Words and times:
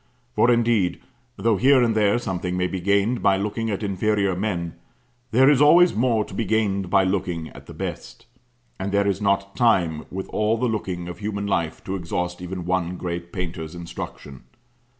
For 0.35 0.49
indeed, 0.49 0.99
though 1.37 1.57
here 1.57 1.83
and 1.83 1.93
there 1.95 2.17
something 2.17 2.57
may 2.57 2.65
be 2.65 2.81
gained 2.81 3.21
by 3.21 3.37
looking 3.37 3.69
at 3.69 3.83
inferior 3.83 4.35
men, 4.35 4.73
there 5.29 5.47
is 5.47 5.61
always 5.61 5.93
more 5.93 6.25
to 6.25 6.33
be 6.33 6.43
gained 6.43 6.89
by 6.89 7.03
looking 7.03 7.49
at 7.49 7.67
the 7.67 7.73
best; 7.75 8.25
and 8.79 8.91
there 8.91 9.05
is 9.07 9.21
not 9.21 9.55
time, 9.55 10.05
with 10.09 10.27
all 10.29 10.57
the 10.57 10.65
looking 10.65 11.07
of 11.07 11.19
human 11.19 11.45
life, 11.45 11.83
to 11.83 11.95
exhaust 11.95 12.41
even 12.41 12.65
one 12.65 12.97
great 12.97 13.31
painter's 13.31 13.75
instruction. 13.75 14.45